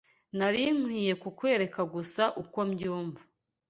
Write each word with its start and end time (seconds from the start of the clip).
Nari 0.37 0.63
nkwiye 0.77 1.13
kukwereka 1.23 1.81
gusa 1.93 2.23
uko 2.41 2.57
mbyumva 2.69 3.21